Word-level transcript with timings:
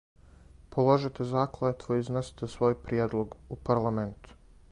Положите 0.75 1.25
заклетву 1.31 1.97
и 1.97 2.01
изнесите 2.05 2.51
свој 2.55 2.79
приједлог 2.87 3.35
у 3.57 3.61
парламенту. 3.71 4.35